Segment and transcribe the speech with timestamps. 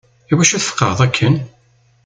[0.31, 1.35] Iwacu tfeqeεeḍ akken?